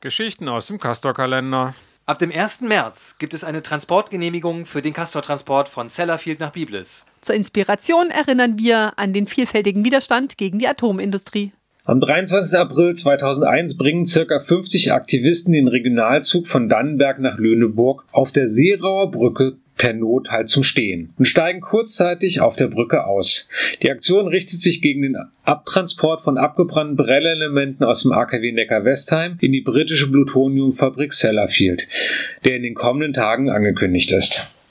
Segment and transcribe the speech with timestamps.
[0.00, 1.74] Geschichten aus dem Castor-Kalender.
[2.06, 2.62] Ab dem 1.
[2.62, 7.04] März gibt es eine Transportgenehmigung für den Castor-Transport von Sellafield nach Biblis.
[7.20, 11.52] Zur Inspiration erinnern wir an den vielfältigen Widerstand gegen die Atomindustrie.
[11.84, 12.58] Am 23.
[12.58, 19.10] April 2001 bringen circa 50 Aktivisten den Regionalzug von Dannenberg nach Lüneburg auf der Seerauer
[19.10, 23.48] Brücke per Not halt zum Stehen und steigen kurzzeitig auf der Brücke aus.
[23.82, 29.52] Die Aktion richtet sich gegen den Abtransport von abgebrannten Brellelementen aus dem AKW Neckar-Westheim in
[29.52, 31.88] die britische Plutoniumfabrik Sellafield,
[32.44, 34.59] der in den kommenden Tagen angekündigt ist.